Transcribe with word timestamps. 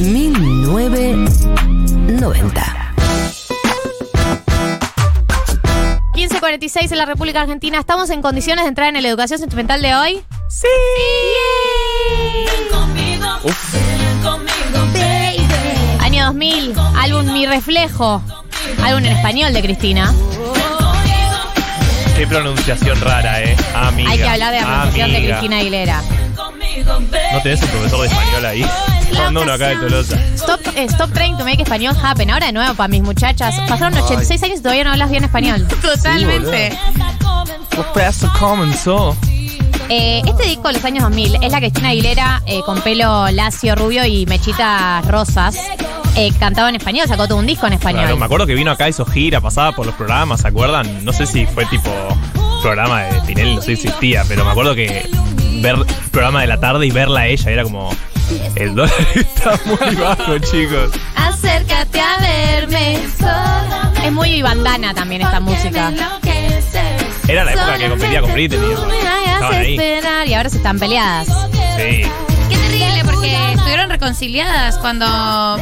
1990. 0.00 2.94
1546 6.14 6.92
en 6.92 6.98
la 6.98 7.06
República 7.06 7.40
Argentina. 7.42 7.78
¿Estamos 7.78 8.10
en 8.10 8.22
condiciones 8.22 8.64
de 8.64 8.68
entrar 8.70 8.94
en 8.94 9.02
la 9.02 9.08
educación 9.08 9.38
sentimental 9.38 9.80
de 9.82 9.94
hoy? 9.94 10.22
Sí. 10.48 10.66
Uf, 13.42 13.74
Año 16.00 16.24
2000, 16.26 16.74
álbum 16.98 17.32
Mi 17.32 17.46
Reflejo. 17.46 18.22
Álbum 18.82 19.04
en 19.04 19.12
español 19.16 19.52
de 19.52 19.62
Cristina. 19.62 20.12
qué 22.16 22.26
pronunciación 22.26 23.00
rara, 23.00 23.40
eh. 23.42 23.56
Amiga. 23.74 24.10
Hay 24.10 24.18
que 24.18 24.28
hablar 24.28 24.52
de 24.52 24.60
la 24.60 24.66
pronunciación 24.66 25.10
de 25.10 25.16
amiga. 25.16 25.38
Cristina 25.38 25.58
Aguilera. 25.58 26.02
¿No 27.32 27.40
tenés 27.42 27.62
un 27.62 27.68
profesor 27.68 28.00
de 28.00 28.06
español 28.08 28.44
ahí? 28.46 28.64
Acá 29.52 29.68
de 29.68 29.76
Tolosa. 29.76 30.16
Stop, 30.34 30.60
eh, 30.76 30.84
stop 30.84 31.12
trying 31.12 31.36
to 31.36 31.44
make 31.44 31.62
español 31.62 31.94
happen. 32.02 32.30
Ahora 32.30 32.46
de 32.46 32.52
nuevo 32.52 32.74
para 32.74 32.88
mis 32.88 33.02
muchachas. 33.02 33.58
Pasaron 33.68 33.96
86 33.98 34.42
años 34.42 34.58
y 34.58 34.62
todavía 34.62 34.84
no 34.84 34.90
hablas 34.92 35.10
bien 35.10 35.24
español. 35.24 35.66
Totalmente. 35.82 36.76
¿Qué 37.70 37.82
pedazo 37.94 38.30
comenzó? 38.38 39.16
Eh, 39.88 40.22
este 40.24 40.44
disco 40.44 40.68
de 40.68 40.74
los 40.74 40.84
años 40.84 41.02
2000 41.02 41.38
es 41.42 41.50
la 41.50 41.58
Cristina 41.58 41.88
Aguilera 41.88 42.42
eh, 42.46 42.60
con 42.64 42.80
pelo 42.80 43.28
lacio, 43.30 43.74
rubio 43.74 44.04
y 44.06 44.24
mechitas 44.26 45.04
rosas. 45.08 45.56
Eh, 46.16 46.32
cantaba 46.38 46.68
en 46.68 46.76
español, 46.76 47.08
sacó 47.08 47.26
todo 47.26 47.38
un 47.38 47.46
disco 47.46 47.66
en 47.66 47.72
español. 47.72 48.02
Claro, 48.02 48.16
me 48.16 48.24
acuerdo 48.24 48.46
que 48.46 48.54
vino 48.54 48.70
acá, 48.70 48.88
hizo 48.88 49.04
gira, 49.04 49.40
pasaba 49.40 49.72
por 49.72 49.86
los 49.86 49.94
programas, 49.96 50.42
¿se 50.42 50.48
acuerdan? 50.48 51.04
No 51.04 51.12
sé 51.12 51.26
si 51.26 51.44
fue 51.46 51.66
tipo 51.66 51.90
programa 52.62 53.02
de 53.02 53.20
Tinelli, 53.22 53.56
no 53.56 53.62
sé 53.62 53.74
si 53.74 53.88
existía, 53.88 54.24
pero 54.28 54.44
me 54.44 54.50
acuerdo 54.52 54.74
que 54.74 55.08
ver 55.60 55.76
programa 56.12 56.42
de 56.42 56.46
la 56.46 56.60
tarde 56.60 56.86
y 56.86 56.90
verla 56.90 57.20
a 57.20 57.26
ella 57.26 57.50
era 57.50 57.62
como. 57.64 57.90
El 58.56 58.74
dólar 58.74 58.92
está 59.14 59.58
muy 59.64 59.94
bajo, 59.96 60.38
chicos. 60.38 60.90
Acércate 61.16 62.00
a 62.00 62.18
verme. 62.18 62.98
Es 64.04 64.12
muy 64.12 64.42
bandana 64.42 64.94
también 64.94 65.22
esta 65.22 65.40
música. 65.40 65.92
Era 67.28 67.44
la 67.44 67.52
época 67.52 67.78
que 67.78 67.88
competía 67.88 68.20
con 68.20 68.32
Britney. 68.32 68.58
¿no? 68.58 68.92
Estaban 68.92 69.54
ahí. 69.54 69.76
esperar 69.76 70.26
y 70.26 70.34
ahora 70.34 70.50
se 70.50 70.56
están 70.56 70.78
peleadas. 70.78 71.28
Sí. 71.76 72.02
Qué 72.48 72.56
terrible, 72.56 73.02
porque 73.04 73.52
estuvieron 73.52 73.88
reconciliadas 73.88 74.78
cuando 74.78 75.06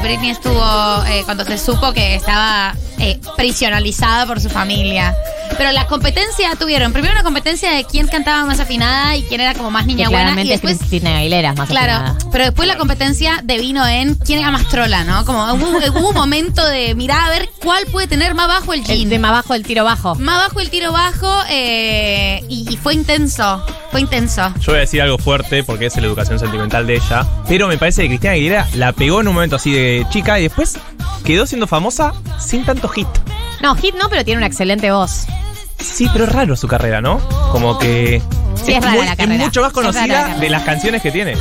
Britney 0.03 0.31
estuvo, 0.31 1.05
eh, 1.09 1.23
cuando 1.27 1.45
se 1.45 1.59
supo 1.59 1.93
que 1.93 2.15
estaba 2.15 2.75
eh, 2.99 3.21
prisionalizada 3.37 4.25
por 4.27 4.41
su 4.41 4.49
familia. 4.49 5.15
Pero 5.59 5.73
la 5.73 5.87
competencia 5.89 6.55
tuvieron, 6.59 6.93
primero 6.93 7.13
una 7.15 7.23
competencia 7.25 7.73
de 7.73 7.85
quién 7.85 8.07
cantaba 8.07 8.45
más 8.47 8.61
afinada 8.61 9.17
y 9.17 9.23
quién 9.25 9.41
era 9.41 9.55
como 9.55 9.71
más 9.71 9.83
Que 9.83 9.89
niña 9.89 10.09
buena. 10.09 10.21
Y 10.21 10.25
claramente 10.25 10.53
después, 10.53 10.79
Cristina 10.79 11.19
Aguilera 11.19 11.51
es 11.51 11.57
más 11.59 11.69
claro, 11.69 11.93
afinada. 11.95 12.19
pero 12.33 12.45
después 12.45 12.69
la 12.69 12.77
competencia 12.77 13.41
devino 13.43 13.87
en 13.87 14.15
quién 14.15 14.39
era 14.39 14.51
más 14.53 14.69
trola, 14.69 15.05
¿no? 15.05 15.25
Como 15.25 15.53
hubo, 15.55 15.79
hubo 15.99 16.09
un 16.11 16.15
momento 16.15 16.65
de 16.67 16.95
mirar 16.95 17.21
a 17.27 17.31
ver 17.31 17.51
cuál 17.63 17.85
puede 17.87 18.07
tener 18.07 18.35
más 18.35 18.49
bajo 18.49 18.73
el 18.73 18.81
El 18.81 18.87
jean. 18.87 19.09
tema 19.11 19.31
bajo, 19.33 19.55
el 19.55 19.65
tiro 19.65 19.85
bajo. 19.85 20.15
Más 20.15 20.39
bajo 20.49 20.61
el 20.61 20.71
tiro 20.71 20.93
bajo 20.93 21.43
eh, 21.51 22.43
y, 22.49 22.67
y 22.73 22.77
fue 22.77 22.95
intenso, 22.95 23.65
fue 23.91 24.01
intenso. 24.01 24.53
Yo 24.61 24.73
voy 24.73 24.77
a 24.77 24.81
decir 24.81 25.03
algo 25.03 25.19
fuerte 25.19 25.65
porque 25.65 25.87
es 25.87 25.97
la 25.97 26.07
educación 26.07 26.39
sentimental 26.39 26.87
de 26.87 26.97
ella. 26.97 27.27
Pero 27.49 27.67
me 27.69 27.79
parece 27.79 28.03
que 28.03 28.09
Cristina 28.09 28.33
Aguilera 28.35 28.69
la 28.75 28.93
pegó 28.93 29.21
en 29.21 29.29
un 29.29 29.35
momento 29.35 29.57
así 29.57 29.73
de 29.73 30.07
chica 30.11 30.39
y 30.39 30.45
después 30.45 30.79
quedó 31.25 31.47
siendo 31.47 31.67
famosa 31.67 32.13
sin 32.39 32.65
tanto 32.65 32.89
hit. 32.89 33.09
No, 33.61 33.75
hit 33.75 33.95
no, 33.97 34.09
pero 34.09 34.25
tiene 34.25 34.39
una 34.39 34.47
excelente 34.47 34.93
voz. 34.93 35.27
Sí, 35.79 36.09
pero 36.13 36.25
es 36.25 36.33
raro 36.33 36.57
su 36.57 36.67
carrera, 36.69 37.01
¿no? 37.01 37.19
Como 37.53 37.79
que. 37.79 38.23
Sí, 38.65 38.73
es 38.73 38.83
rara 38.85 38.97
muy- 38.97 39.07
la 39.07 39.17
carrera. 39.17 39.35
Es 39.37 39.45
mucho 39.47 39.63
más 39.63 39.71
Es 39.71 39.77
rara 39.77 40.07
la 40.07 40.23
conocida 40.25 40.39
de 40.41 40.51
las 40.51 40.63
canciones 40.65 41.03
que 41.03 41.11
tiene. 41.11 41.35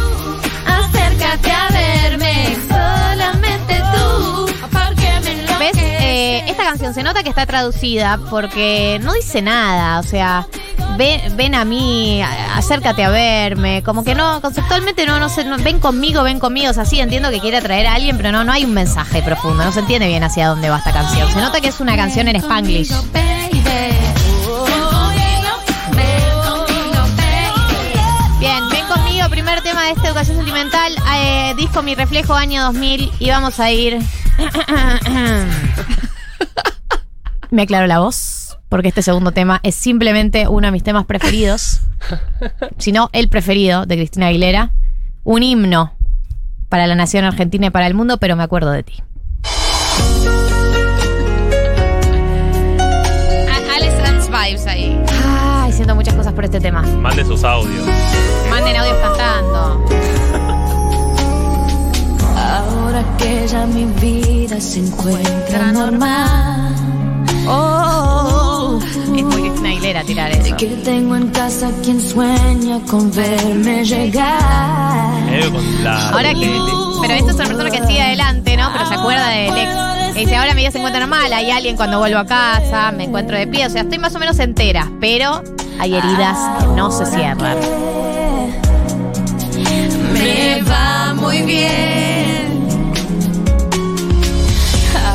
Acércate 0.65 1.51
a 1.51 1.67
verme, 1.71 2.57
solamente 2.67 3.81
tú. 3.93 4.47
¿Ves? 5.59 5.71
Eh, 5.75 6.43
esta 6.47 6.63
canción 6.63 6.93
se 6.93 7.01
nota 7.01 7.23
que 7.23 7.29
está 7.29 7.45
traducida 7.47 8.19
porque 8.29 8.99
no 9.01 9.13
dice 9.13 9.41
nada. 9.41 9.99
O 9.99 10.03
sea, 10.03 10.45
ven, 10.97 11.35
ven 11.35 11.55
a 11.55 11.65
mí, 11.65 12.21
acércate 12.55 13.03
a 13.03 13.09
verme. 13.09 13.81
Como 13.83 14.03
que 14.03 14.13
no, 14.13 14.39
conceptualmente 14.41 15.07
no, 15.07 15.19
no 15.19 15.29
sé, 15.29 15.43
no- 15.45 15.57
ven 15.57 15.79
conmigo, 15.79 16.21
ven 16.21 16.39
conmigo. 16.39 16.69
O 16.69 16.73
sea, 16.73 16.85
sí 16.85 16.99
entiendo 16.99 17.31
que 17.31 17.39
quiere 17.39 17.57
atraer 17.57 17.87
a 17.87 17.95
alguien, 17.95 18.17
pero 18.17 18.31
no, 18.31 18.43
no 18.43 18.51
hay 18.53 18.65
un 18.65 18.73
mensaje 18.73 19.23
profundo. 19.23 19.63
No 19.63 19.71
se 19.71 19.79
entiende 19.79 20.07
bien 20.07 20.23
hacia 20.23 20.47
dónde 20.47 20.69
va 20.69 20.77
esta 20.77 20.93
canción. 20.93 21.27
Se 21.31 21.41
nota 21.41 21.59
que 21.59 21.69
es 21.69 21.79
una 21.79 21.95
canción 21.95 22.27
en 22.27 22.35
Spanglish. 22.35 22.91
De 29.87 29.93
esta 29.93 30.07
educación 30.09 30.37
sentimental, 30.37 30.93
eh, 31.15 31.53
disco 31.57 31.81
Mi 31.81 31.95
Reflejo, 31.95 32.33
año 32.33 32.61
2000, 32.63 33.11
y 33.19 33.29
vamos 33.29 33.59
a 33.59 33.71
ir... 33.71 33.99
Me 37.49 37.61
aclaro 37.61 37.87
la 37.87 37.99
voz, 37.99 38.57
porque 38.67 38.89
este 38.89 39.01
segundo 39.01 39.31
tema 39.31 39.61
es 39.63 39.73
simplemente 39.75 40.49
uno 40.49 40.67
de 40.67 40.71
mis 40.71 40.83
temas 40.83 41.05
preferidos, 41.05 41.79
si 42.77 42.91
no 42.91 43.09
el 43.13 43.29
preferido 43.29 43.85
de 43.85 43.95
Cristina 43.95 44.27
Aguilera, 44.27 44.71
un 45.23 45.43
himno 45.43 45.93
para 46.67 46.85
la 46.87 46.95
nación 46.95 47.23
argentina 47.23 47.67
y 47.67 47.69
para 47.69 47.87
el 47.87 47.93
mundo, 47.93 48.17
pero 48.17 48.35
me 48.35 48.43
acuerdo 48.43 48.71
de 48.71 48.83
ti. 48.83 49.01
A- 53.49 53.75
Alex 53.75 54.27
Vibes 54.29 54.67
ahí. 54.67 54.96
Por 56.37 56.45
este 56.45 56.59
tema. 56.59 56.83
Mande 56.83 57.25
sus 57.25 57.43
audios. 57.43 57.83
Manden 58.47 58.77
audios 58.77 58.95
cantando. 59.01 59.83
Ahora 62.37 63.03
que 63.17 63.47
ya 63.47 63.65
mi 63.65 63.85
vida 63.99 64.61
se 64.61 64.81
encuentra 64.81 65.71
normal. 65.71 66.75
Oh, 67.47 68.79
es 69.15 69.23
muy 69.23 69.49
Cristina 69.49 69.69
Aguilera 69.69 70.03
tirar 70.03 70.29
eso. 70.29 70.55
Que 70.57 70.67
tengo 70.67 71.15
en 71.15 71.29
casa 71.29 71.71
quien 71.83 71.99
sueña 71.99 72.81
con 72.87 73.11
verme 73.11 73.83
llegar. 73.83 75.09
Eh, 75.31 75.49
con 75.51 75.83
la. 75.83 76.09
Ahora 76.09 76.35
que. 76.35 76.51
Pero 77.01 77.13
esto 77.15 77.29
es 77.31 77.35
una 77.35 77.45
persona 77.45 77.71
que 77.71 77.83
sigue 77.87 78.01
adelante, 78.03 78.55
¿no? 78.57 78.69
Pero 78.73 78.85
se 78.87 78.93
acuerda 78.93 79.27
del 79.29 79.57
ex. 79.57 80.13
Que 80.13 80.19
dice, 80.19 80.35
ahora 80.35 80.53
mi 80.53 80.61
vida 80.61 80.69
se 80.69 80.77
encuentra 80.77 80.99
normal, 80.99 81.33
hay 81.33 81.49
alguien 81.49 81.75
cuando 81.75 81.97
vuelvo 81.97 82.19
a 82.19 82.25
casa, 82.27 82.91
me 82.91 83.05
encuentro 83.05 83.35
de 83.35 83.47
pie. 83.47 83.65
O 83.65 83.69
sea, 83.71 83.81
estoy 83.81 83.97
más 83.97 84.13
o 84.13 84.19
menos 84.19 84.37
entera, 84.37 84.91
pero 84.99 85.41
hay 85.79 85.95
heridas 85.95 86.37
que 86.59 86.67
no 86.67 86.91
se 86.91 87.05
cierran. 87.05 87.57
Me 90.13 90.61
va 90.63 91.13
muy 91.15 91.41
bien. 91.43 92.67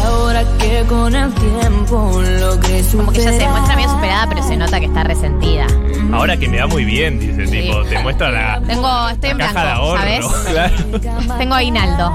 Ahora 0.05 0.45
que 0.59 0.85
con 0.89 1.15
el 1.15 1.33
tiempo 1.35 2.23
logré 2.41 2.83
Como 2.93 3.13
que 3.13 3.21
ella 3.21 3.33
se 3.33 3.49
muestra 3.49 3.77
bien 3.77 3.91
superada, 3.91 4.27
pero 4.29 4.43
se 4.43 4.57
nota 4.57 4.81
que 4.81 4.87
está 4.87 5.05
resentida. 5.05 5.67
Ahora 6.13 6.37
que 6.37 6.49
me 6.49 6.59
da 6.59 6.67
muy 6.67 6.85
bien, 6.85 7.19
dice, 7.19 7.47
tipo, 7.51 7.83
te 7.85 7.99
muestra 8.01 8.31
la, 8.31 8.61
Tengo, 8.67 9.09
estoy 9.09 9.31
en 9.31 9.39
la 9.39 9.47
caja 9.47 9.61
de 9.61 9.67
blanco, 9.67 9.83
ahorro. 9.83 9.99
¿sabes? 9.99 10.27
Claro. 11.01 11.39
Tengo 11.39 11.55
aguinaldo. 11.55 12.13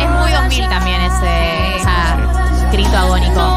Es 0.00 0.10
muy 0.10 0.32
2000 0.32 0.68
también 0.68 1.00
ese, 1.02 1.76
ese 1.76 2.70
grito 2.72 2.96
agónico. 2.96 3.55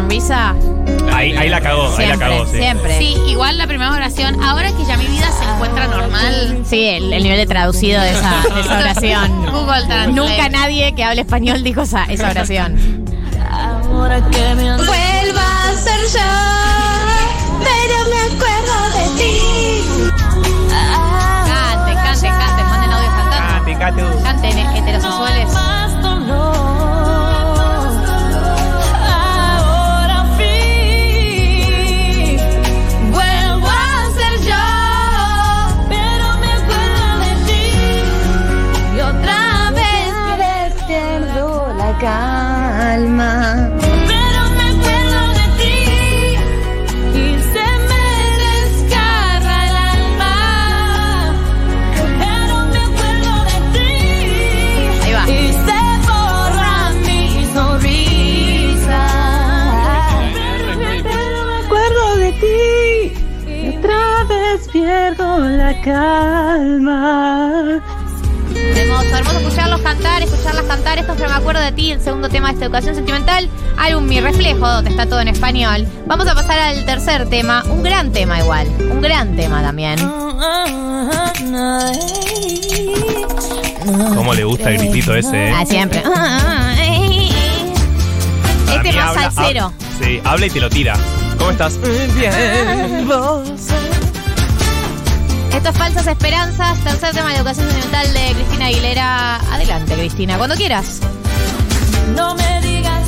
Sonrisa? 0.00 0.54
Ahí, 1.12 1.36
ahí 1.36 1.48
la 1.48 1.60
cagó, 1.60 1.82
ahí 1.96 2.06
la 2.06 2.16
Siempre, 2.16 2.28
cagó, 2.28 2.46
sí. 2.46 2.56
siempre. 2.58 2.98
Sí, 2.98 3.16
igual 3.28 3.58
la 3.58 3.66
primera 3.66 3.92
oración, 3.92 4.42
ahora 4.42 4.72
que 4.72 4.84
ya 4.84 4.96
mi 4.96 5.06
vida 5.06 5.30
se 5.30 5.44
encuentra 5.44 5.86
normal. 5.88 6.62
Sí, 6.64 6.86
el, 6.86 7.12
el 7.12 7.22
nivel 7.22 7.38
de 7.38 7.46
traducido 7.46 8.00
de 8.00 8.10
esa, 8.12 8.42
de 8.54 8.60
esa 8.60 8.78
oración. 8.78 9.46
Google 9.52 9.84
Translate. 9.86 10.12
Nunca 10.12 10.48
nadie 10.48 10.94
que 10.94 11.04
hable 11.04 11.20
español 11.22 11.62
dijo 11.62 11.82
esa, 11.82 12.04
esa 12.04 12.30
oración. 12.30 13.04
Ahora 13.50 14.20
que 14.30 14.54
me 14.54 14.76
Vuelva 14.76 15.68
a 15.68 15.76
ser 15.76 16.00
yo, 16.12 16.49
que 71.06 71.26
me 71.26 71.32
acuerdo 71.34 71.60
de 71.62 71.72
ti, 71.72 71.90
el 71.92 72.00
segundo 72.00 72.28
tema 72.28 72.48
de 72.48 72.54
esta 72.54 72.66
educación 72.66 72.94
sentimental. 72.94 73.48
Álbum 73.78 74.06
Mi 74.06 74.20
Reflejo, 74.20 74.66
donde 74.68 74.90
está 74.90 75.06
todo 75.06 75.20
en 75.20 75.28
español. 75.28 75.86
Vamos 76.06 76.26
a 76.28 76.34
pasar 76.34 76.58
al 76.58 76.84
tercer 76.84 77.28
tema, 77.28 77.62
un 77.68 77.82
gran 77.82 78.12
tema 78.12 78.38
igual, 78.38 78.66
un 78.90 79.00
gran 79.00 79.34
tema 79.36 79.62
también. 79.62 79.98
¿Cómo 84.14 84.34
le 84.34 84.44
gusta 84.44 84.70
el 84.70 84.78
gritito 84.78 85.14
ese, 85.14 85.48
eh? 85.48 85.52
Ah, 85.56 85.64
siempre. 85.66 86.00
Para 86.02 86.74
Este 88.76 88.92
más 88.92 89.08
habla- 89.16 89.30
salsero. 89.30 89.66
hab- 89.68 90.04
Sí, 90.04 90.20
habla 90.24 90.46
y 90.46 90.50
te 90.50 90.60
lo 90.60 90.70
tira. 90.70 90.94
¿Cómo 91.38 91.50
estás? 91.50 91.78
Bien. 92.14 93.06
Esto 95.60 95.72
es 95.72 95.76
Falsas 95.76 96.06
Esperanzas, 96.06 96.78
tercer 96.78 97.14
tema 97.14 97.28
de 97.28 97.36
educación 97.36 97.68
sentimental 97.68 98.14
de 98.14 98.32
Cristina 98.32 98.64
Aguilera. 98.64 99.36
Adelante, 99.52 99.94
Cristina, 99.94 100.38
cuando 100.38 100.56
quieras. 100.56 101.00
No 102.16 102.34
me 102.34 102.62
digas 102.62 103.02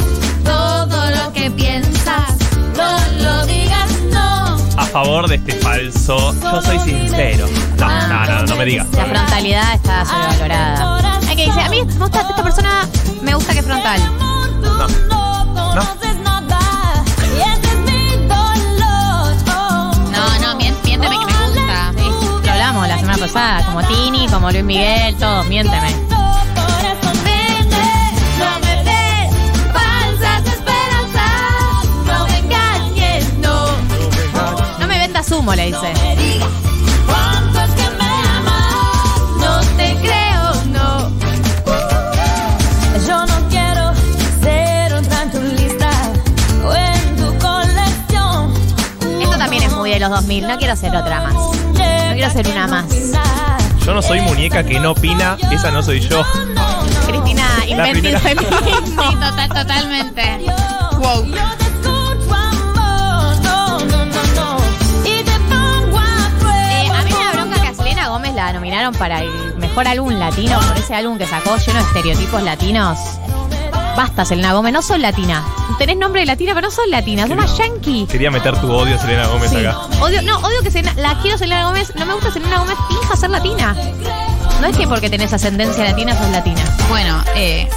todo 0.44 1.10
lo 1.12 1.32
que 1.32 1.50
piensas, 1.50 2.36
no 2.76 3.22
lo 3.22 3.46
digas, 3.46 3.90
no. 4.10 4.58
A 4.76 4.84
favor 4.84 5.28
de 5.28 5.36
este 5.36 5.54
falso, 5.60 6.34
yo 6.42 6.60
soy 6.60 6.78
sincero. 6.80 7.48
No, 7.78 7.88
no, 7.88 8.26
no, 8.26 8.42
no 8.42 8.56
me 8.56 8.66
digas. 8.66 8.86
La 8.92 9.06
frontalidad 9.06 9.74
está 9.74 10.04
sobrevalorada. 10.04 11.20
Hay 11.26 11.36
que 11.36 11.46
decir, 11.46 11.62
a 11.62 11.70
mí 11.70 11.82
me 11.82 11.94
gusta, 11.94 12.20
esta 12.20 12.42
persona 12.42 12.86
me 13.22 13.34
gusta 13.34 13.54
que 13.54 13.60
es 13.60 13.64
frontal. 13.64 13.98
No. 14.60 15.74
No 15.74 16.21
semana 23.12 23.26
pasada, 23.26 23.66
como 23.66 23.82
Tini, 23.86 24.26
como 24.28 24.50
Luis 24.50 24.64
Miguel, 24.64 25.14
todos, 25.16 25.46
miénteme. 25.48 25.90
No 34.78 34.86
me 34.86 34.98
vendas 34.98 35.30
humo, 35.30 35.54
le 35.54 35.66
dice. 35.66 35.92
Esto 49.20 49.38
también 49.38 49.62
es 49.64 49.72
muy 49.72 49.90
de 49.90 50.00
los 50.00 50.10
2000, 50.10 50.48
no 50.48 50.58
quiero 50.58 50.76
ser 50.76 50.96
otra 50.96 51.20
más. 51.20 51.61
Quiero 52.14 52.30
ser 52.30 52.46
una 52.48 52.66
más. 52.66 52.84
Yo 53.84 53.94
no 53.94 54.02
soy 54.02 54.20
muñeca 54.20 54.62
que 54.64 54.78
no 54.78 54.92
opina, 54.92 55.36
esa 55.50 55.70
no 55.70 55.82
soy 55.82 56.00
yo. 56.00 56.22
Cristina, 57.06 57.46
invented 57.66 57.92
primera. 57.92 58.20
feminismo. 58.20 59.02
Sí, 59.10 59.16
total, 59.16 59.48
totalmente. 59.48 60.22
Wow. 60.98 61.24
Eh, 66.54 66.90
a 66.94 67.02
mí 67.02 67.10
me 67.12 67.24
da 67.24 67.32
bronca 67.32 67.60
que 67.60 67.68
a 67.68 67.74
Selena 67.74 68.08
Gómez 68.08 68.34
la 68.34 68.52
nominaron 68.52 68.94
para 68.94 69.22
el 69.22 69.54
mejor 69.56 69.88
álbum 69.88 70.12
latino 70.14 70.60
por 70.60 70.76
ese 70.76 70.94
álbum 70.94 71.18
que 71.18 71.26
sacó 71.26 71.56
lleno 71.56 71.78
de 71.80 71.84
estereotipos 71.86 72.42
latinos. 72.42 72.98
Basta, 73.96 74.24
Selena 74.24 74.52
Gómez, 74.54 74.72
no 74.72 74.82
sos 74.82 74.98
latina. 74.98 75.44
Tenés 75.78 75.96
nombre 75.96 76.20
de 76.22 76.26
latina, 76.26 76.54
pero 76.54 76.68
no 76.68 76.70
sos 76.70 76.86
latina, 76.88 77.26
sos 77.26 77.36
más 77.36 77.56
yankee. 77.58 78.06
Quería 78.06 78.30
meter 78.30 78.58
tu 78.60 78.72
odio, 78.72 78.98
Selena 78.98 79.26
Gómez, 79.26 79.50
Sí. 79.50 79.58
acá. 79.58 79.78
Odio, 80.00 80.22
no, 80.22 80.38
odio 80.38 80.62
que 80.62 80.70
Selena- 80.70 80.94
la 80.96 81.18
quiero 81.20 81.36
Selena 81.38 81.64
Gómez, 81.66 81.92
no 81.94 82.06
me 82.06 82.14
gusta 82.14 82.30
Selena 82.32 82.58
Gómez, 82.60 82.76
finja 82.88 83.16
ser 83.16 83.30
latina. 83.30 83.76
No 84.60 84.66
es 84.68 84.76
que 84.76 84.86
porque 84.86 85.10
tenés 85.10 85.32
ascendencia 85.32 85.84
latina 85.84 86.16
sos 86.16 86.30
latina. 86.30 86.62
Bueno, 86.88 87.22
eh. 87.34 87.68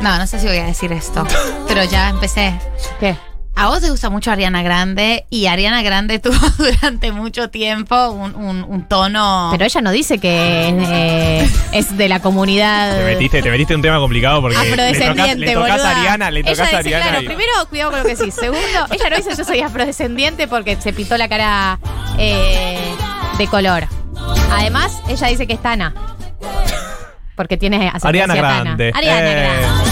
No, 0.00 0.16
no 0.16 0.26
sé 0.26 0.38
si 0.40 0.46
voy 0.46 0.58
a 0.58 0.64
decir 0.64 0.92
esto, 0.92 1.24
pero 1.68 1.84
ya 1.84 2.08
empecé. 2.08 2.58
¿Qué? 3.00 3.16
A 3.60 3.66
vos 3.66 3.80
te 3.80 3.90
gusta 3.90 4.08
mucho 4.08 4.30
Ariana 4.30 4.62
Grande 4.62 5.26
y 5.30 5.46
Ariana 5.46 5.82
Grande 5.82 6.18
tuvo 6.20 6.36
durante 6.58 7.10
mucho 7.10 7.50
tiempo 7.50 8.10
un, 8.10 8.36
un- 8.36 8.62
un 8.62 8.88
tono. 8.88 9.48
Pero 9.50 9.64
ella 9.64 9.80
no 9.80 9.90
dice 9.90 10.18
que 10.18 10.68
eh, 10.68 11.50
es 11.72 11.96
de 11.96 12.08
la 12.08 12.20
comunidad 12.20 12.96
Te 12.98 13.04
metiste, 13.04 13.42
te 13.42 13.50
metiste 13.50 13.72
en 13.74 13.78
un 13.78 13.82
tema 13.82 13.98
complicado 13.98 14.40
porque 14.40 14.56
le 14.56 14.62
tocas, 14.62 14.72
afrodescendiente, 14.86 15.46
le 15.46 15.52
tocas 15.54 15.84
a 15.84 15.90
Ariana, 15.98 16.30
le 16.30 16.40
Ella 16.40 16.52
tocas 16.52 16.72
a 16.72 16.78
Ariana. 16.78 17.02
Claro, 17.06 17.22
y- 17.22 17.26
primero, 17.26 17.52
cuidado 17.68 17.90
con 17.90 17.98
lo 18.00 18.06
que 18.06 18.14
decís. 18.14 18.34
Segundo, 18.34 18.86
ella 18.92 19.10
no 19.10 19.16
dice 19.16 19.30
yo 19.36 19.44
soy 19.44 19.60
afrodescendiente 19.60 20.46
porque 20.46 20.76
se 20.80 20.92
pintó 20.92 21.16
la 21.18 21.28
cara 21.28 21.80
eh, 22.16 22.78
de 23.38 23.46
color. 23.48 23.88
Además, 24.52 24.92
ella 25.08 25.26
dice 25.26 25.48
que 25.48 25.54
es 25.54 25.62
Tana. 25.62 25.94
Porque 27.34 27.56
tiene 27.56 27.90
Ariana 28.02 28.34
Tana. 28.34 28.60
Grande. 28.62 28.92
Ariana 28.94 29.20
Eh. 29.30 29.34
Grande. 29.34 29.87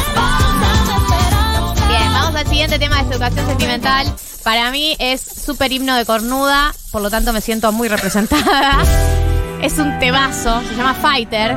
Al 2.37 2.47
siguiente 2.47 2.79
tema 2.79 3.03
de 3.03 3.15
educación 3.15 3.47
sentimental. 3.47 4.15
Para 4.44 4.71
mí 4.71 4.94
es 4.99 5.23
súper 5.23 5.73
himno 5.73 5.97
de 5.97 6.05
cornuda, 6.05 6.75
por 6.93 7.00
lo 7.00 7.09
tanto 7.11 7.33
me 7.33 7.41
siento 7.41 7.73
muy 7.73 7.88
representada. 7.88 8.79
Es 9.62 9.79
un 9.79 9.99
temazo, 9.99 10.60
se 10.69 10.75
llama 10.77 10.93
Fighter. 10.93 11.56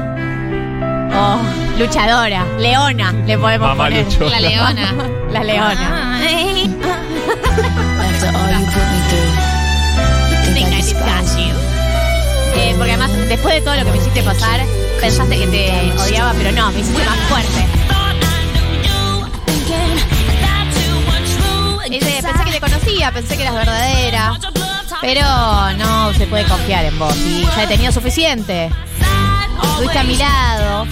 Oh, 1.14 1.42
luchadora, 1.78 2.46
leona, 2.58 3.12
le 3.12 3.38
podemos 3.38 3.68
Mamá 3.68 3.84
poner. 3.86 4.06
luchona. 4.06 4.30
La 4.30 4.40
leona. 4.40 4.94
La 5.32 5.44
leona. 5.44 6.22
Eh, 12.56 12.74
porque 12.78 12.92
además, 12.92 13.12
después 13.28 13.54
de 13.56 13.62
todo 13.62 13.76
lo 13.76 13.86
que 13.86 13.92
me 13.92 13.98
hiciste 13.98 14.24
pasar, 14.24 14.62
pensaste 15.02 15.38
que 15.38 15.48
te 15.48 16.02
odiaba, 16.02 16.34
pero 16.38 16.52
no, 16.54 16.72
me 16.72 16.80
hiciste 16.80 17.06
más 17.06 17.20
fuerte. 17.30 17.66
Dice, 21.90 22.22
pensé 22.22 22.44
que 22.46 22.52
te 22.52 22.60
conocía, 22.60 23.12
pensé 23.12 23.36
que 23.36 23.42
eras 23.42 23.56
verdadera, 23.56 24.40
pero 25.02 25.24
no 25.78 26.14
se 26.14 26.28
puede 26.28 26.46
confiar 26.46 26.86
en 26.86 27.00
vos. 27.00 27.16
Y 27.18 27.42
ya 27.44 27.64
he 27.64 27.68
tenido 27.68 27.92
suficiente. 27.92 28.70
Estuviste 29.64 29.98
a 29.98 30.04
mi 30.04 30.16
lado, 30.16 30.88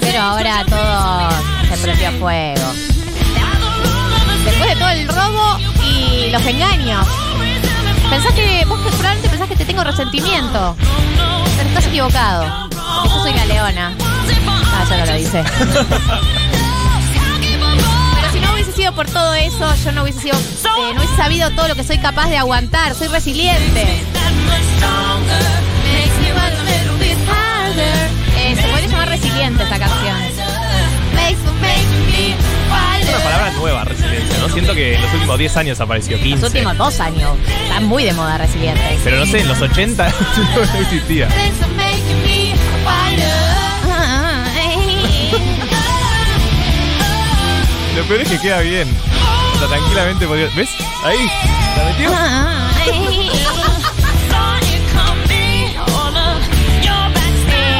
pero 0.00 0.22
ahora 0.22 0.64
todo 0.64 1.30
se 1.68 1.76
prendió 1.82 2.08
a 2.08 2.12
fuego. 2.12 2.72
Después 4.44 4.70
de 4.70 4.76
todo 4.76 4.88
el 4.88 5.08
robo 5.08 5.58
y 5.84 6.30
los 6.30 6.44
engaños. 6.46 7.06
Pensás 8.08 8.32
que, 8.32 8.64
vos 8.64 8.80
probablemente 8.80 9.28
pensás 9.28 9.48
que 9.48 9.56
te 9.56 9.64
tengo 9.66 9.84
resentimiento. 9.84 10.74
Pero 11.56 11.68
estás 11.68 11.86
equivocado. 11.86 12.70
Yo 13.04 13.22
soy 13.22 13.34
la 13.34 13.44
leona. 13.44 13.92
Ah, 13.98 14.84
eso 14.84 14.96
no 14.96 15.06
lo 15.06 15.14
dice. 15.14 15.44
sido 18.80 18.94
por 18.94 19.06
todo 19.10 19.34
eso, 19.34 19.74
yo 19.84 19.92
no 19.92 20.04
hubiese 20.04 20.20
sido, 20.20 20.38
eh, 20.38 20.94
no 20.94 21.00
hubiese 21.00 21.14
sabido 21.14 21.50
todo 21.50 21.68
lo 21.68 21.74
que 21.74 21.84
soy 21.84 21.98
capaz 21.98 22.30
de 22.30 22.38
aguantar. 22.38 22.94
Soy 22.94 23.08
resiliente. 23.08 23.82
Eh, 28.36 28.56
se 28.56 28.68
puede 28.68 28.88
llamar 28.88 29.08
resiliente 29.08 29.62
esta 29.64 29.78
canción. 29.78 30.16
Es 33.02 33.08
una 33.08 33.18
palabra 33.18 33.50
nueva, 33.52 33.84
resiliencia, 33.84 34.38
¿no? 34.38 34.48
Siento 34.48 34.74
que 34.74 34.94
en 34.94 35.02
los 35.02 35.12
últimos 35.12 35.38
10 35.38 35.56
años 35.58 35.80
apareció, 35.80 36.16
15. 36.16 36.36
Los 36.36 36.44
últimos 36.44 36.78
dos 36.78 37.00
años. 37.00 37.36
Está 37.64 37.80
muy 37.80 38.04
de 38.04 38.14
moda 38.14 38.38
resiliente. 38.38 38.98
Pero 39.04 39.18
no 39.18 39.26
sé, 39.26 39.40
en 39.40 39.48
los 39.48 39.60
80 39.60 40.08
no 40.56 40.80
existía. 40.80 41.28
Peor 48.10 48.22
es 48.22 48.28
que 48.28 48.38
queda 48.40 48.58
bien. 48.60 48.88
O 49.54 49.58
sea, 49.60 49.68
tranquilamente 49.68 50.26
podría. 50.26 50.48
¿Ves? 50.56 50.68
Ahí. 51.04 51.30
¿La 51.76 51.84
metió? 51.84 53.20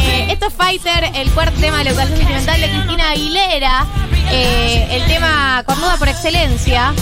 Eh, 0.02 0.26
esto 0.30 0.46
es 0.46 0.54
Fighter, 0.54 1.10
el 1.14 1.30
cuarto 1.32 1.58
tema 1.60 1.78
de 1.78 1.84
la 1.84 1.90
educación 1.90 2.18
sentimental 2.18 2.60
de 2.60 2.68
Cristina 2.70 3.10
Aguilera. 3.10 3.86
Eh, 4.30 4.88
el 4.92 5.04
tema 5.06 5.62
cornuda 5.66 5.96
por 5.96 6.08
excelencia. 6.08 6.92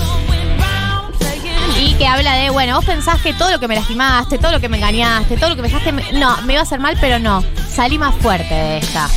Y 1.81 1.95
que 1.95 2.07
habla 2.07 2.35
de, 2.35 2.51
bueno, 2.51 2.75
vos 2.77 2.85
pensás 2.85 3.21
que 3.23 3.33
todo 3.35 3.51
lo 3.51 3.61
que 3.61 3.69
me 3.69 3.77
lastimaste, 3.77 4.39
todo 4.39 4.51
lo 4.53 4.61
que 4.61 4.69
me 4.69 4.79
engañaste, 4.79 5.37
todo 5.37 5.51
lo 5.51 5.57
que 5.57 5.63
me 5.63 5.69
dejaste, 5.69 5.93
me- 5.93 6.13
no, 6.13 6.37
me 6.43 6.55
iba 6.55 6.61
a 6.61 6.65
hacer 6.65 6.81
mal, 6.81 6.97
pero 7.01 7.19
no. 7.21 7.45
Salí 7.73 7.99
más 7.99 8.15
fuerte 8.17 8.53
de 8.53 8.79
esta. 8.79 9.09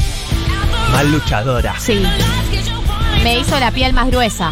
Mal 0.92 1.12
luchadora. 1.12 1.74
Sí. 1.80 2.04
Me 3.24 3.38
hizo 3.38 3.60
la 3.60 3.72
piel 3.72 3.94
más 3.94 4.10
gruesa. 4.10 4.52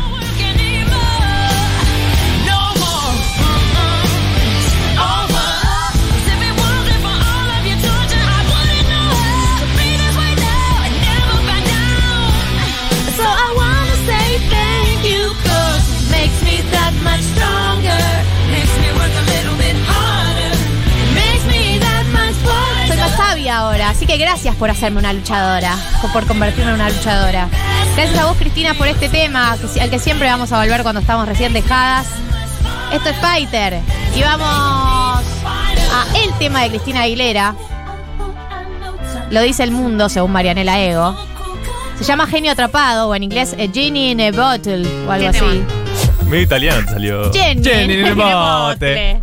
Luchadora. 23.60 23.90
Así 23.90 24.06
que 24.06 24.18
gracias 24.18 24.56
por 24.56 24.70
hacerme 24.70 25.00
una 25.00 25.14
luchadora, 25.14 25.76
por 26.14 26.26
convertirme 26.26 26.72
en 26.72 26.76
una 26.76 26.90
luchadora. 26.90 27.50
Gracias 27.96 28.20
a 28.20 28.26
vos, 28.26 28.38
Cristina, 28.38 28.74
por 28.74 28.88
este 28.88 29.10
tema, 29.10 29.52
al 29.52 29.90
que 29.90 30.00
siempre 30.00 30.30
vamos 30.30 30.52
a 30.52 30.60
volver 30.60 30.84
cuando 30.84 31.02
estamos 31.02 31.28
recién 31.28 31.54
dejadas. 31.54 32.08
Esto 32.94 33.10
es 33.10 33.18
Fighter. 33.18 33.80
Y 34.16 34.22
vamos 34.22 34.48
a 34.48 36.06
el 36.24 36.34
tema 36.40 36.64
de 36.64 36.70
Cristina 36.70 37.02
Aguilera. 37.02 37.56
Lo 39.30 39.42
dice 39.42 39.64
el 39.64 39.72
mundo, 39.72 40.10
según 40.10 40.32
Marianela 40.32 40.80
Ego. 40.80 41.16
Se 41.98 42.06
llama 42.06 42.26
Genio 42.28 42.52
Atrapado, 42.54 43.10
o 43.10 43.16
en 43.16 43.24
inglés 43.24 43.54
eh, 43.58 43.70
Genie 43.72 44.12
in 44.12 44.22
a 44.22 44.32
Bottle, 44.32 44.88
o 45.06 45.12
algo 45.12 45.30
así. 45.30 45.64
Medio 46.26 46.44
italiano 46.44 46.88
salió. 46.90 47.32
Jenny, 47.34 47.64
Jenny 47.64 47.94
en 47.96 48.06
el 48.06 48.16
bote. 48.16 49.22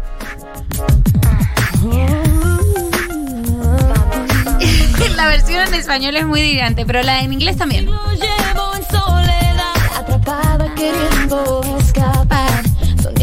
La 5.16 5.28
versión 5.28 5.66
en 5.66 5.75
español 5.75 6.14
es 6.16 6.26
muy 6.26 6.40
brillante, 6.40 6.85
pero 6.85 7.02
la 7.02 7.20
en 7.20 7.32
inglés 7.32 7.56
también. 7.56 7.87
Lo 7.87 8.12
llevo 8.12 8.75
en 8.76 8.85
soledad, 8.85 9.75
atrapada 9.99 10.75
queriendo 10.75 11.62
escapar. 11.80 12.62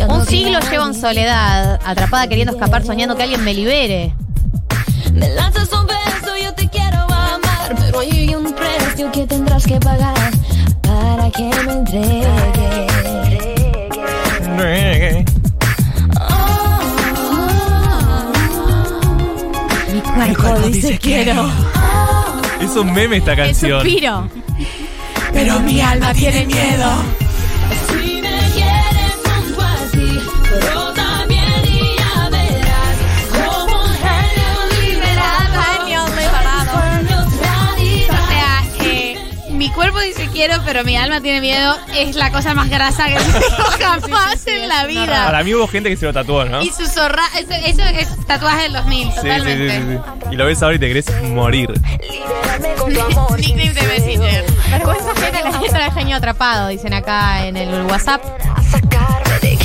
Un 0.09 0.25
siglo 0.25 0.59
llevo 0.71 0.87
en 0.87 0.95
soledad, 0.95 1.79
atrapada 1.85 2.27
queriendo 2.27 2.53
escapar, 2.53 2.83
soñando 2.83 3.15
que 3.15 3.23
alguien 3.23 3.43
me 3.43 3.53
libere. 3.53 4.15
Me 5.13 5.29
lanzas 5.29 5.71
un 5.71 5.85
beso, 5.85 6.35
yo 6.43 6.51
te 6.55 6.67
quiero 6.67 6.97
amar, 6.97 7.75
pero 7.77 7.99
hay 7.99 8.33
un 8.33 8.53
precio 8.53 9.11
que 9.11 9.27
tendrás 9.27 9.63
que 9.65 9.79
pagar 9.79 10.31
para 10.81 11.29
que 11.29 11.43
me 11.43 11.73
entregue. 11.73 12.43
Mi 20.17 20.35
cuerpo 20.35 20.69
dice 20.69 20.97
quiero. 20.97 21.82
Es 22.73 22.79
un 22.79 22.91
meme 22.91 23.17
esta 23.17 23.33
El 23.33 23.37
canción. 23.37 23.81
suspiro. 23.81 24.27
Pero 25.31 25.59
mi 25.59 25.79
alma 25.79 26.11
tiene 26.13 26.45
miedo. 26.47 26.91
Si 27.87 28.21
me 28.21 28.49
quieres 28.53 29.13
junto 29.23 29.61
a 29.61 29.75
ti, 29.91 30.19
pero 30.49 30.93
también 30.93 31.43
y 31.65 31.95
ya 31.97 32.29
verás 32.29 32.97
como 33.31 33.79
un 33.83 33.93
genio 33.93 34.91
liberado. 34.91 35.61
Genio 35.77 36.05
liberado. 36.07 36.73
O 38.09 38.27
sea, 38.27 38.63
eh, 38.81 39.17
mi 39.51 39.69
cuerpo 39.69 39.99
dice 39.99 40.27
quiero, 40.33 40.55
pero 40.65 40.83
mi 40.83 40.95
alma 40.97 41.21
tiene 41.21 41.41
miedo. 41.41 41.75
Es 41.95 42.15
la 42.15 42.31
cosa 42.31 42.53
más 42.55 42.69
grasa 42.71 43.05
que 43.07 43.15
tengo 43.15 43.69
jamás 44.01 44.47
en 44.47 44.67
la 44.67 44.85
vida. 44.87 45.25
Para 45.25 45.43
mí 45.43 45.53
hubo 45.53 45.67
gente 45.67 45.89
que 45.89 45.97
se 45.97 46.05
lo 46.07 46.13
tatuó, 46.13 46.45
¿no? 46.45 46.61
Y 46.63 46.69
su 46.71 46.87
zorra, 46.87 47.23
eso, 47.39 47.53
eso 47.53 47.83
es 47.83 48.07
tatuaje 48.25 48.63
del 48.63 48.73
2000, 48.73 48.97
Sí, 48.97 49.11
sí, 49.13 49.13
sí, 49.13 49.21
totalmente. 49.27 49.77
sí, 49.77 49.83
sí. 49.83 50.27
Y 50.31 50.35
lo 50.35 50.45
ves 50.47 50.63
ahora 50.63 50.75
y 50.75 50.79
te 50.79 50.87
querés 50.87 51.05
morir. 51.23 51.71
Con 52.77 52.93
tu 52.93 53.01
amor. 53.01 53.39
Nickname 53.39 53.73
de 53.73 53.81
Messenger. 53.83 54.45
Vergüenza 54.71 55.11
ajena 55.11 55.41
la 55.51 55.59
letra 55.61 55.83
de 55.85 55.91
genio 55.91 56.17
atrapado, 56.17 56.67
dicen 56.69 56.93
acá 56.93 57.45
en 57.45 57.57
el 57.57 57.85
WhatsApp. 57.85 58.21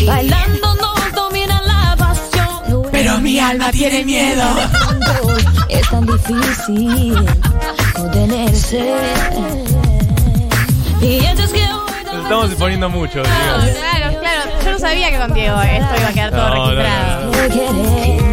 Bailando 0.07 0.75
nos 0.75 1.13
domina 1.13 1.61
la 1.63 1.97
pasión. 1.97 2.83
Pero 2.93 3.19
mi 3.19 3.39
alma 3.39 3.71
tiene 3.71 4.05
miedo. 4.05 4.45
Es 5.69 5.89
tan 5.91 6.07
difícil 6.07 7.27
contenerse. 7.95 8.95
Y 11.01 11.19
que 11.21 11.27
estamos 12.23 12.51
poniendo 12.59 12.89
mucho, 12.91 13.23
Dios. 13.23 13.27
Claro, 13.27 14.19
claro. 14.21 14.51
Yo 14.65 14.73
no 14.73 14.79
sabía 14.79 15.11
que 15.11 15.19
con 15.19 15.33
Diego 15.35 15.61
esto 15.63 15.95
iba 15.99 16.09
a 16.09 16.13
quedar 16.13 16.31
todo 16.31 16.49
No, 16.49 16.73
no, 16.75 16.83
registrado. 16.83 17.33
no. 17.33 18.28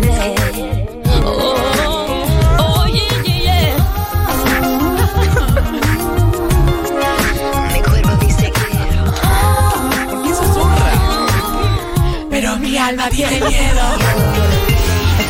Alma 13.05 13.15
tiene 13.15 13.39
miedo. 13.47 13.81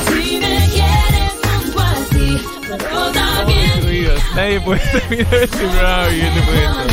Si 0.08 0.38
me 0.40 0.70
quieres 0.70 1.34
junto 1.42 1.82
a 1.82 1.96
ti, 2.10 2.42
pero 2.68 3.12
también 3.12 3.82
Ruidos. 3.84 4.22
Nadie 4.36 4.62
puede 4.62 4.80
terminar 4.80 5.34
este 5.36 5.58
programa 5.58 6.08
viviendo 6.08 6.46
con 6.46 6.56
esto. 6.56 6.86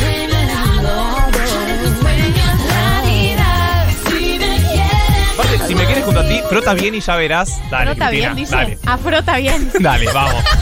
Aparte, 5.33 5.67
si 5.67 5.75
me 5.75 5.85
quieres 5.85 6.03
junto 6.05 6.19
a 6.19 6.27
ti, 6.27 6.41
frota 6.49 6.73
bien 6.73 6.95
y 6.95 6.99
ya 6.99 7.15
verás. 7.15 7.59
Dale, 7.71 7.91
Frota 7.91 8.07
Cristina, 8.09 8.09
bien, 8.11 8.35
dice. 8.35 8.55
dale. 8.55 8.77
Afrota 8.85 9.37
bien. 9.37 9.71
Dale, 9.79 10.05
vamos. 10.13 10.43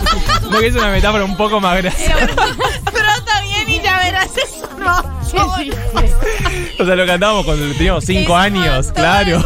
No 0.51 0.59
que 0.59 0.67
es 0.67 0.75
una 0.75 0.91
metáfora 0.91 1.23
un 1.23 1.37
poco 1.37 1.61
más 1.61 1.77
graciosa. 1.81 2.27
Frota 2.27 3.41
bien 3.41 3.69
y 3.69 3.79
ya 3.81 3.97
verás 3.99 4.29
eso. 4.37 4.69
No, 4.77 5.20
Sí, 5.31 5.71
sí. 5.71 6.67
O 6.79 6.85
sea, 6.85 6.95
lo 6.95 7.05
cantábamos 7.05 7.45
cuando 7.45 7.71
teníamos 7.73 8.03
5 8.05 8.21
Es 8.21 8.29
un 8.29 8.35
años, 8.35 8.85
montón. 8.87 8.93
claro. 8.93 9.45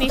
Y. 0.00 0.08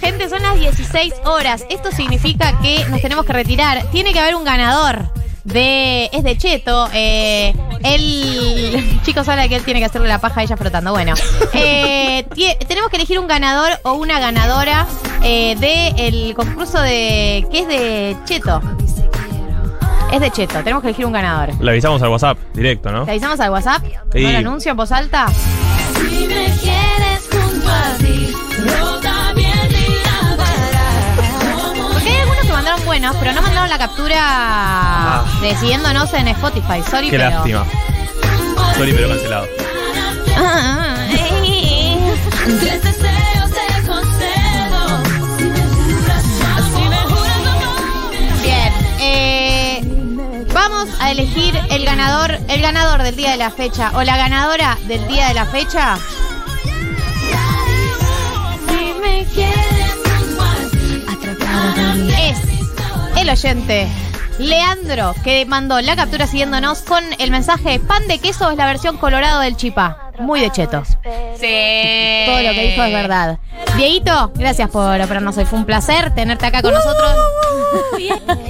Gente, 0.00 0.28
son 0.28 0.42
las 0.42 0.58
16 0.58 1.14
horas. 1.24 1.64
Esto 1.68 1.90
significa 1.92 2.58
que 2.60 2.84
nos 2.88 3.00
tenemos 3.00 3.24
que 3.24 3.32
retirar. 3.32 3.84
Tiene 3.90 4.12
que 4.12 4.20
haber 4.20 4.34
un 4.34 4.44
ganador. 4.44 5.10
De, 5.44 6.10
es 6.12 6.22
de 6.24 6.36
Cheto. 6.36 6.88
Eh, 6.92 7.54
él. 7.82 9.00
Chicos, 9.04 9.26
habla 9.28 9.48
que 9.48 9.56
él 9.56 9.62
tiene 9.64 9.80
que 9.80 9.86
hacerle 9.86 10.08
la 10.08 10.20
paja 10.20 10.40
a 10.40 10.42
ella 10.44 10.56
frotando. 10.56 10.92
Bueno. 10.92 11.14
Eh, 11.54 12.26
tenemos 12.68 12.90
que 12.90 12.96
elegir 12.96 13.18
un 13.18 13.26
ganador 13.26 13.70
o 13.82 13.94
una 13.94 14.18
ganadora 14.20 14.86
eh, 15.22 15.56
del 15.58 16.34
concurso 16.34 16.80
de. 16.80 17.46
que 17.50 17.60
es 17.60 17.68
de 17.68 18.16
Cheto. 18.26 18.60
Es 20.12 20.20
de 20.20 20.30
Cheto. 20.30 20.54
Tenemos 20.60 20.82
que 20.82 20.88
elegir 20.88 21.04
un 21.06 21.12
ganador. 21.12 21.50
Le 21.60 21.70
avisamos 21.70 22.00
al 22.02 22.08
WhatsApp 22.08 22.38
directo, 22.54 22.90
¿no? 22.90 23.04
¿Te 23.04 23.10
avisamos 23.12 23.38
al 23.40 23.50
WhatsApp? 23.50 23.82
Sí. 24.12 24.22
¿No 24.22 24.32
lo 24.32 24.38
anuncio 24.38 24.70
en 24.70 24.76
voz 24.76 24.90
alta? 24.92 25.26
Si 25.28 26.26
me 26.26 26.46
quieres 26.60 27.28
junto 27.30 27.68
a 27.68 27.94
ti, 27.98 28.32
también. 29.02 29.48
Porque 31.92 32.08
hay 32.08 32.16
algunos 32.20 32.42
que 32.46 32.52
mandaron 32.52 32.84
buenos, 32.86 33.16
pero 33.16 33.32
no 33.32 33.42
mandaron 33.42 33.68
la 33.68 33.78
captura 33.78 35.24
de 35.42 35.54
siguiéndonos 35.56 36.12
en 36.14 36.28
Spotify. 36.28 36.82
Sorry, 36.90 37.08
Ah. 37.08 37.10
Qué 37.10 37.18
pero. 37.18 37.30
lástima. 37.30 37.66
Sorry, 38.76 38.92
pero 38.92 39.08
cancelado. 39.08 39.46
Vamos 50.78 50.94
a 51.00 51.10
elegir 51.10 51.60
el 51.70 51.84
ganador, 51.84 52.38
el 52.48 52.62
ganador 52.62 53.02
del 53.02 53.16
día 53.16 53.32
de 53.32 53.36
la 53.36 53.50
fecha 53.50 53.90
o 53.94 54.02
la 54.04 54.16
ganadora 54.16 54.78
del 54.86 55.06
día 55.08 55.26
de 55.28 55.34
la 55.34 55.44
fecha. 55.44 55.98
Es 62.16 62.38
el 63.16 63.28
oyente. 63.28 63.88
Leandro, 64.38 65.16
que 65.24 65.44
mandó 65.46 65.80
la 65.80 65.96
captura 65.96 66.28
siguiéndonos 66.28 66.82
con 66.82 67.02
el 67.18 67.32
mensaje 67.32 67.80
pan 67.80 68.06
de 68.06 68.20
queso 68.20 68.48
es 68.50 68.56
la 68.56 68.66
versión 68.66 68.98
colorado 68.98 69.40
del 69.40 69.56
chipá. 69.56 70.12
Muy 70.20 70.40
de 70.40 70.50
cheto. 70.50 70.84
Sí. 70.84 72.24
Todo 72.26 72.42
lo 72.42 72.52
que 72.52 72.68
dijo 72.70 72.84
es 72.84 72.92
verdad. 72.92 73.38
Dieguito, 73.76 74.30
gracias 74.36 74.70
por 74.70 75.00
operarnos 75.00 75.36
hoy. 75.38 75.44
Fue 75.44 75.58
un 75.58 75.64
placer 75.64 76.14
tenerte 76.14 76.46
acá 76.46 76.62
con 76.62 76.72
nosotros. 76.72 77.10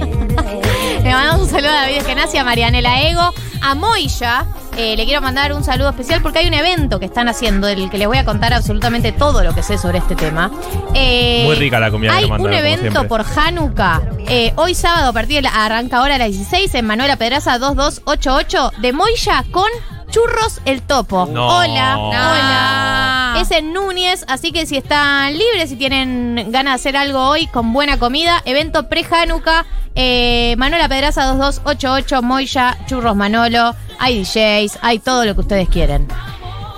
David 1.81 1.97
Eskenazi, 1.97 2.37
a 2.37 2.43
Marianela 2.43 3.01
Ego, 3.01 3.33
a 3.61 3.75
Moya. 3.75 4.45
Eh, 4.77 4.95
le 4.95 5.03
quiero 5.05 5.21
mandar 5.21 5.51
un 5.53 5.63
saludo 5.63 5.89
especial 5.89 6.21
porque 6.21 6.39
hay 6.39 6.47
un 6.47 6.53
evento 6.53 6.99
que 6.99 7.05
están 7.05 7.27
haciendo 7.27 7.67
del 7.67 7.89
que 7.89 7.97
les 7.97 8.07
voy 8.07 8.17
a 8.17 8.23
contar 8.23 8.53
absolutamente 8.53 9.11
todo 9.11 9.43
lo 9.43 9.53
que 9.53 9.61
sé 9.63 9.77
sobre 9.77 9.97
este 9.97 10.15
tema. 10.15 10.51
Eh, 10.93 11.43
Muy 11.45 11.55
rica 11.55 11.79
la 11.79 11.91
comida 11.91 12.11
que 12.11 12.17
Hay 12.19 12.23
un 12.25 12.29
mandaron, 12.31 12.57
como 12.57 12.67
evento 12.67 13.07
por 13.07 13.21
Hanukkah. 13.35 14.01
eh, 14.27 14.53
hoy 14.55 14.73
sábado 14.75 15.09
a 15.09 15.13
partir 15.13 15.37
de 15.37 15.41
la, 15.43 15.49
arranca 15.65 15.97
ahora 15.97 16.15
a 16.15 16.17
las 16.19 16.29
16 16.29 16.73
en 16.75 16.85
Manuela 16.85 17.17
Pedraza 17.17 17.57
2288 17.59 18.71
de 18.77 18.93
Moya 18.93 19.43
con 19.51 19.67
Churros 20.11 20.61
el 20.65 20.81
Topo. 20.81 21.27
No. 21.31 21.47
Hola, 21.59 21.95
No. 21.95 22.09
hola. 22.09 23.08
Es 23.41 23.51
en 23.51 23.73
Núñez, 23.73 24.25
así 24.27 24.51
que 24.51 24.65
si 24.65 24.77
están 24.77 25.37
libres, 25.37 25.69
si 25.69 25.75
tienen 25.75 26.47
ganas 26.51 26.73
de 26.73 26.75
hacer 26.75 26.97
algo 26.97 27.19
hoy 27.27 27.47
con 27.47 27.71
buena 27.73 27.97
comida, 27.97 28.41
evento 28.45 28.89
pre-Hanukkah, 28.89 29.65
eh, 29.95 30.55
Manuela 30.57 30.89
Pedraza 30.89 31.25
2288, 31.25 32.21
Moya, 32.21 32.77
Churros 32.87 33.15
Manolo, 33.15 33.75
hay 33.97 34.21
DJs, 34.23 34.79
hay 34.81 34.99
todo 34.99 35.25
lo 35.25 35.35
que 35.35 35.41
ustedes 35.41 35.69
quieren. 35.69 36.07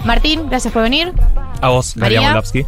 Martín, 0.06 0.50
gracias 0.50 0.74
por 0.74 0.84
venir. 0.84 1.14
A 1.62 1.70
vos, 1.70 1.96
María. 1.98 2.22
Moldavsky. 2.22 2.66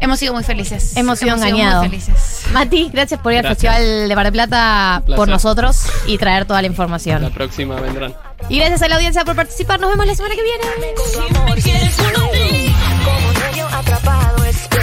Hemos 0.00 0.18
sido 0.18 0.32
muy 0.34 0.42
felices. 0.42 0.96
Hemos 0.96 1.18
sido 1.20 1.36
muy 1.36 1.46
engañados. 1.48 1.84
felices. 1.86 2.42
Mati, 2.52 2.90
gracias 2.92 3.20
por 3.20 3.32
ir 3.32 3.38
al 3.38 3.44
Gracias. 3.44 3.72
Festival 3.72 4.08
de 4.08 4.16
Mar 4.16 4.24
del 4.24 4.32
Plata 4.32 5.02
por 5.14 5.28
nosotros 5.28 5.84
y 6.06 6.18
traer 6.18 6.44
toda 6.44 6.58
la 6.58 6.62
La 6.62 6.68
información. 6.68 7.30
próxima 7.32 7.76
vendrán. 7.80 8.12
Y 8.48 8.58
gracias 8.58 8.82
a 8.82 8.88
la 8.88 8.96
audiencia 8.96 9.24
por 9.24 9.36
participar. 9.36 9.78
Nos 9.78 9.90
vemos 9.90 10.04
la 10.06 10.14
semana 10.16 10.34
que 10.34 10.42
viene. 10.42 10.64
Si 14.52 14.68
me 14.76 14.81